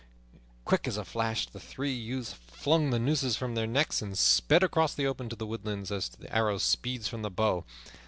[0.65, 4.63] Quick as a flash the three youths flung the nooses from their necks and sped
[4.63, 7.65] across the open to the woodlands as the arrow speeds from the bow.